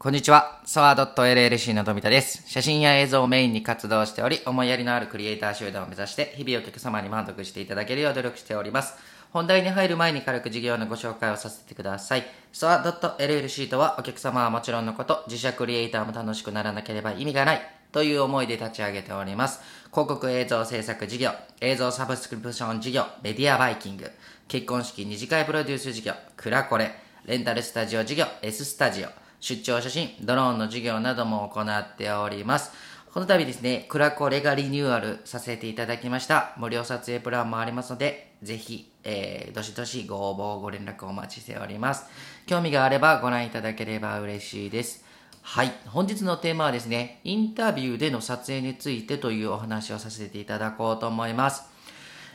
[0.00, 0.60] こんにちは。
[0.64, 2.44] ソア .llc の富田です。
[2.46, 8.94] 写真や映像をメインに活動しており、思いやりのあるクリエイター集団を目指して、日々お客様に満足していただけるよう努力しております。
[9.32, 12.24] 本題に入る前に軽く事業のご紹介をさせてください。
[12.52, 17.60] ソア .llc とはお客様はもちろんのこと、自社クリエイターも楽しくならなければ意味がない。
[17.90, 19.60] という思いで立ち上げております。
[19.90, 24.08] 広告映像制作事業、映像サブスクリプション事業、メディアバイキング、
[24.46, 26.94] 結婚式二次会プロデュース事業、クラコレ、
[27.24, 29.08] レンタルスタジオ事業、S スタジオ、
[29.40, 32.72] 出張写真、ドローンの事業なども行っております。
[33.12, 36.54] この度ですね、クラコレがリニューアルさせていただきました。
[36.56, 42.04] 無料撮影プランもありますので、ぜひ、えー、どしどしご応募、ご連絡お待ちしております。
[42.46, 45.04] 興味があればご覧いただければ嬉しいです。
[45.42, 45.72] はい。
[45.86, 51.62] 本日のテーマはですね、インタビューでの撮影についてというお話をさせていただこうと思います。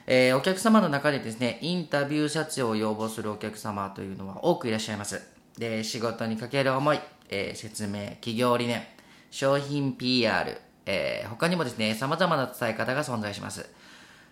[0.07, 5.32] えーお客様の中でですね、インタビュー撮影を要望するお客様というのは多くいらっしゃいます。
[5.57, 6.99] で、仕事にかける思い、
[7.29, 8.83] えー説明、企業理念、
[9.31, 13.69] 商品 PR、えー他にもですね、様々な伝え方が存在します。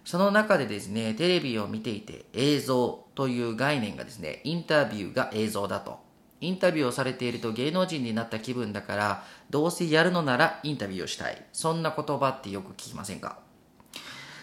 [0.04, 6.00] その中でですね、テレビを見ていて映像という概念がですね、インタビューが映像だと。
[6.40, 11.46] インタビューをされていると芸能人になった気分だから、どうせやるのならインタビューをしたい。
[11.53, 13.38] そんな言葉ってよく聞きませんか？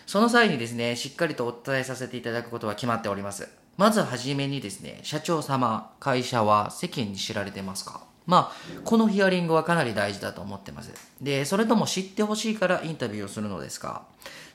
[0.07, 3.49] その際にですね、しっかりとお伝えさせていただくことは決まっております。
[3.79, 8.03] まずはじめにですね、社長様、会社は世間に知られてますか？
[8.27, 10.93] まあ、このヒアリングはかなり大事だと思ってます。
[11.23, 14.03] で、それとも知ってほしいからインタビューをするのですか？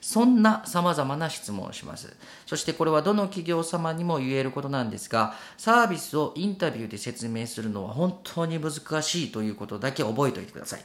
[0.00, 2.14] そんな様々な質問をします。
[2.46, 10.84] そしてこれはどの企業様にも言えることなんですが、サービスをインタビューで説明するのは本当に難しいということだけ覚えておいてください。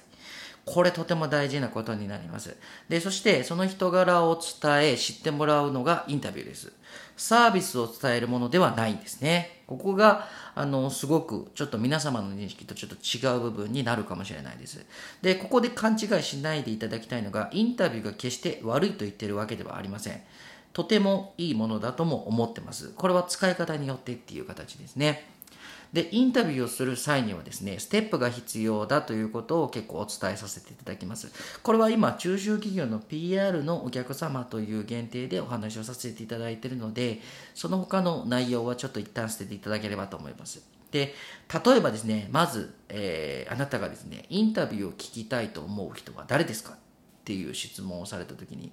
[0.71, 2.55] これとても大事なことになります。
[2.89, 6.71] で、そしてその人柄を伝え知ってもらうのがインタビューです。
[7.17, 9.63] サービスを伝えるものではないんですね。
[9.65, 14.85] ここが、あの、すごくちょっと皆様の認識とちょっと違う部分になるかもしれないです。
[15.21, 20.21] で、ここで勘違いしないでいただきたいのが、インタビューが決して悪いと言ってるわけではありません。
[20.71, 22.89] とてもいいものだとも思ってます。
[22.95, 25.29] これは使い方によってっていう形ですね。
[25.93, 31.31] で、インタビューをする際にはですね、ステップが必要だということを結構お伝えさせていただきます。
[31.63, 37.21] これは今、中小企業の PR のお客様という限定でお話をさせていただいているので、
[37.55, 40.61] その他の内容はちょっと一旦捨てていただければと思います。
[40.91, 41.13] で、
[41.65, 46.75] 例えばですね、まず、えーあなたがですね、インタビューを聞きたいと思う人は誰ですかっ
[47.25, 48.71] ていう質問をされたときに、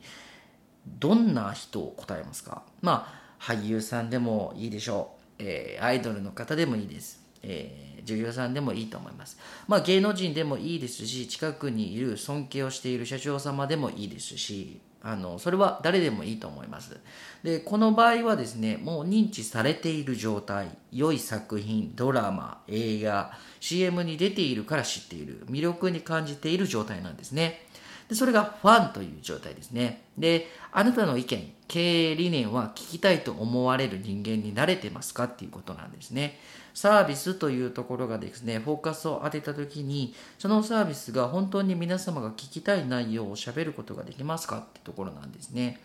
[0.87, 2.63] どんな人を答えますか？
[2.81, 9.37] まあ俳優さんでもいいでしょう、えーアイドルの方でもいいです、えー女優さんでもいいと思います。
[9.67, 16.97] まあ芸能人でもいいですし近くにいる尊敬をしている社長様でもいいですしあのそれは誰でもいいと思います。
[17.43, 27.67] でこの場合はですねもう認知されている状態良い作品ドラマ映画 CM に出ているから知っている魅力に感じている状態なんですね。
[28.09, 30.03] でそれがファンという状態ですね。
[30.17, 36.39] で、あなたの意見、経営理念は聞きたいと思われる人間に慣れてますかっていうことなんですね。
[36.73, 45.81] サービスというところがですね、フォーカスを当てたときに、そのサービスが本当に皆様が聞きたい内容を喋ることができますかってところなんですね。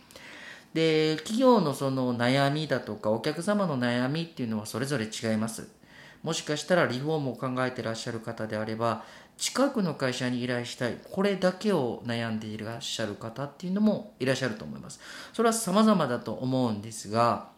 [0.74, 5.68] で、企業のその悩みだとか、お客様の悩みっていうのはそれぞれ違います。
[6.24, 9.04] もしかしたらリフォームを考えてらっしゃる方であれば、
[9.42, 15.00] 近くの会社に依頼したい、これだけを悩んでいらっしゃる方っていうのもいらっしゃると思います。
[15.34, 17.50] それは様々だと思うんですが、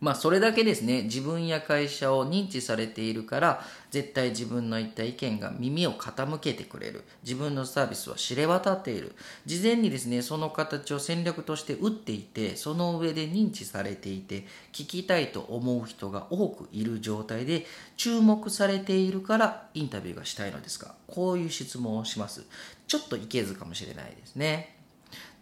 [0.00, 7.04] まあそれだけですね、自分や会社を認知されているから、絶対自分の言った意見が耳を傾けてくれる。
[7.22, 9.14] 自分のサービスは知れ渡っている。
[9.44, 17.66] 事前にですね、その形を戦略として打っていて、その上で認知されていて、聞きたいと思う人が多くいる状態で、
[17.98, 22.46] 注目されているからインタビューがしたいのですが、こういう質問をします。
[22.86, 24.76] ちょっといけずかもしれないですね。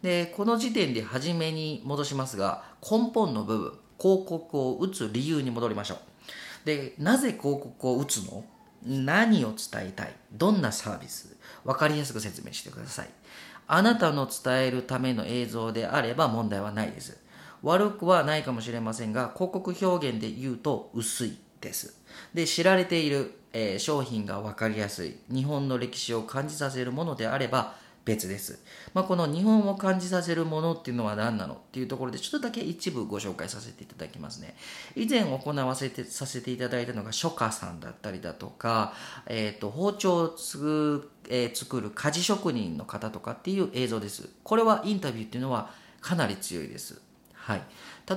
[0.01, 5.97] でこの時点で初めに戻しますが根本の部分広告を打つ理由に戻りましょう。
[6.65, 8.43] でなぜ広告を打つの？
[8.85, 10.13] 何を伝えたい？
[10.31, 11.35] どんなサービス？
[11.65, 13.09] 分かりやすく説明してください。
[13.67, 17.17] あなたの伝えるための映像であれば問題はないです。
[17.61, 21.93] 悪くはないかもしれませんが広告表現で言うと薄いです。
[22.33, 25.17] で知られている、えー商品が分かりやすい。
[25.29, 27.75] 日本の歴史を感じさせるものであれば
[28.09, 28.59] 別です、
[28.95, 34.55] まあ、この日本を感じさせるものっていうのは何なのっていうところでちょっとだけ一部ご紹介させていただきますね。
[34.95, 38.93] 以前行わせてさせていただいたのが書家さんだったりだとか、
[39.27, 44.29] えー、と包丁をつぐ、えー作る鍛冶職人の方とかっていう映像です。
[44.43, 45.71] これはインタビューっていうのは
[46.01, 47.01] かなり強いです。
[47.41, 47.61] はい。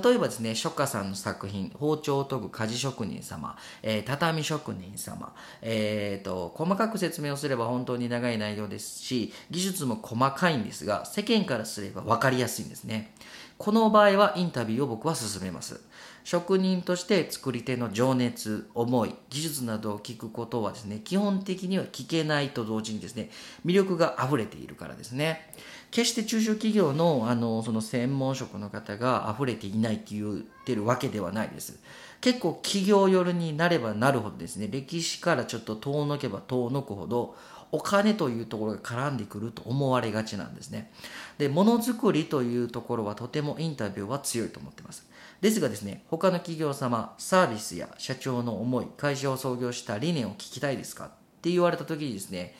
[0.03, 13.13] 例えばですね、初夏さんの作品、包丁を研ぐ鍛冶職人様、えー、畳職人様、えーと、細かく説明をすれば本当に長い内容ですし、技術も細かいんですが、世間からすれば分かりやすいんですね。
[13.57, 15.79] この場合はインタビューを僕は進めます。
[16.23, 23.29] 職人として作り手の情熱、思い、技術などを聞くことはですね、基本的には聞けないと同時にですね、
[23.65, 25.53] 魅力が溢れているからですね。
[25.91, 31.79] 決して中小企業のあのその専門職の方が溢れていないって言ってるわけではないです。
[32.19, 37.35] 結構企業寄りになればなるほどですね、歴史からちょっと遠のけば遠のくほど、
[37.73, 40.91] お金というところが絡んでくると思われがちなんですね。
[41.39, 45.07] で、ものづくりというところはとてもインタビューは強いと思ってます。
[45.41, 51.09] ですがですね、他の企業様、サービスや社長の思い、会社を創業した理念を聞きたいですかっ
[51.41, 52.53] て言われた時にですね、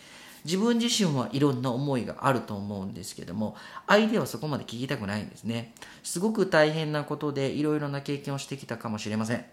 [0.46, 3.56] 自分自身はいろんな思いがあると思うんですけども
[3.88, 5.74] 相手はそこまで聞きたくないんですね
[6.04, 9.46] すごく大変なことでいろいろな経験をしてきたかもしれません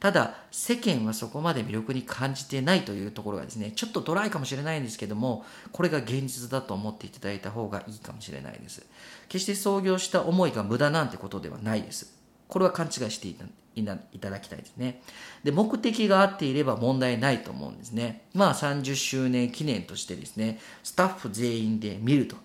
[0.00, 8.86] ただ世間はそこまで魅力に感じてないというところがですねちょっとドライかもしれないんですけどもこれが現実だと思っていただいた方がいいかもしれないです
[9.28, 12.14] 決して創業した思いが無駄なんてことではないです
[12.48, 13.44] これは勘違いしていた
[13.76, 13.84] い
[14.18, 15.00] ただきたいですね。
[15.44, 18.24] で、目的が合っていれば問題ないと思うんですね。
[18.34, 22.36] まあ30周年記念としてですね、スタッフ全員で見ると。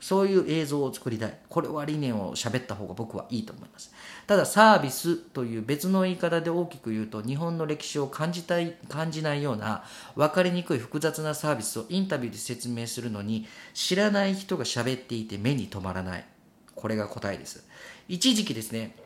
[0.00, 1.38] そういう映像を作りたい。
[1.48, 3.92] これは理念を喋った方が僕はいいと思います。
[4.26, 9.84] ただサービスという別の言い方で大きく言うと日本の歴史を感じたい、感じないような
[10.16, 16.24] 分かりにくい複雑なサービスをインタビューで説明するのに知らない人が喋っていて目に留まらない。
[16.74, 17.66] これが答えです。
[18.08, 18.96] 一時期ですね、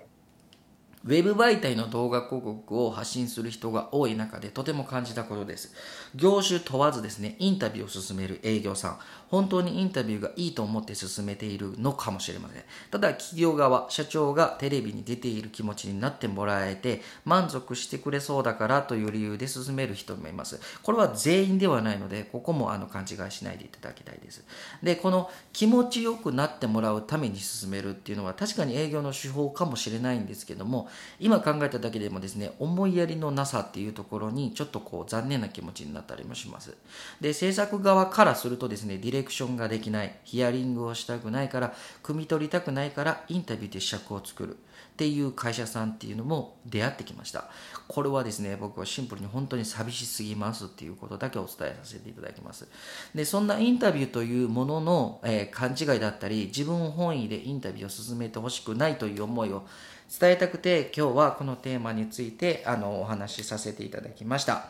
[1.04, 5.74] ウェブ媒体の動画広告を発信する人が多い中でとても感じたことです。
[6.14, 8.98] 業種問わずですね、インタビューを進める営業さん、
[9.28, 12.62] 本当にインタビューがいいと思って進めているのかもしれません。
[12.90, 20.58] ただ、企業側、社長がテレビに出ている気持ちになってもらえて、満足してくれそうだからという理由で進める人もいます。
[20.82, 24.42] これは全員ではないので、ここもあの勘違いしないでいただきたいです。
[24.82, 30.88] で、この気持ちよくなってもらうために進めるっていうのは確かに営業の手法かもしれないんですけども、
[31.20, 36.76] 今考えただけでもですね思いやりのなさっていうところにちょっとこう残念な気持ちになったりもします。
[37.20, 40.14] で制作側からするとですねディレクションができない。
[40.24, 44.56] ヒアリングをしたくないから汲み取りたくないからインタビューで尺を作る。
[44.94, 47.50] っていう会社さんっていうのも出会ってきました。
[47.88, 52.68] これはですね僕はシンプルに本当に寂しすぎますっていうことだけお伝えさせていただきます。
[53.12, 59.66] でそんなインタビューというものの、えー、勘違いだったり自分本位でインタビューを進めてほしくないという思いを
[60.10, 64.66] 伝えたくて今日はこのテーマについてあのお話しさせていただきました。